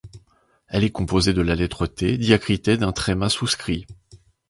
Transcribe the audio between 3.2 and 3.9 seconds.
souscrit.